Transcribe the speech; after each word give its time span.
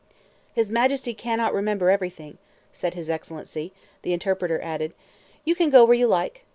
"His 0.55 0.71
Majesty 0.71 1.13
cannot 1.13 1.53
remember 1.53 1.91
everything," 1.91 2.39
said 2.73 2.95
his 2.95 3.07
Excellency; 3.07 3.71
the 4.01 4.13
interpreter 4.13 4.59
added, 4.59 4.95
"You 5.45 5.53
can 5.53 5.69
go 5.69 5.85
where 5.85 5.93
you 5.93 6.07
like." 6.07 6.43